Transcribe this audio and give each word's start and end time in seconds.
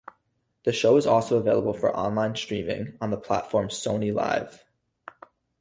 The 0.65 0.73
show 0.73 0.97
is 0.97 1.05
also 1.05 1.37
available 1.37 1.73
for 1.75 1.95
online 1.95 2.35
streaming 2.35 2.97
on 2.99 3.11
the 3.11 3.17
platform 3.17 3.67
Sony 3.67 4.11
Liv. 4.11 4.65